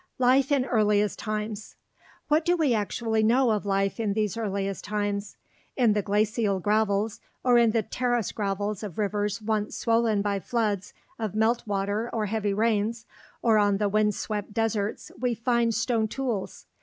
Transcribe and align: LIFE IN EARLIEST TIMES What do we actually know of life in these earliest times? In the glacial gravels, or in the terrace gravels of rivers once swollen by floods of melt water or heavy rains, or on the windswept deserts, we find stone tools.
LIFE 0.17 0.51
IN 0.51 0.65
EARLIEST 0.65 1.19
TIMES 1.19 1.75
What 2.27 2.43
do 2.43 2.57
we 2.57 2.73
actually 2.73 3.21
know 3.21 3.51
of 3.51 3.67
life 3.67 3.99
in 3.99 4.13
these 4.13 4.35
earliest 4.35 4.83
times? 4.83 5.37
In 5.77 5.93
the 5.93 6.01
glacial 6.01 6.59
gravels, 6.59 7.21
or 7.43 7.59
in 7.59 7.69
the 7.69 7.83
terrace 7.83 8.31
gravels 8.31 8.81
of 8.81 8.97
rivers 8.97 9.43
once 9.43 9.77
swollen 9.77 10.23
by 10.23 10.39
floods 10.39 10.95
of 11.19 11.35
melt 11.35 11.67
water 11.67 12.09
or 12.11 12.25
heavy 12.25 12.55
rains, 12.55 13.05
or 13.43 13.59
on 13.59 13.77
the 13.77 13.89
windswept 13.89 14.55
deserts, 14.55 15.11
we 15.19 15.35
find 15.35 15.75
stone 15.75 16.07
tools. 16.07 16.65